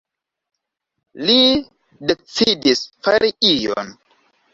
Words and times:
Li 1.27 1.35
decidis 2.11 2.81
„fari 3.09 3.29
ion“. 3.51 3.93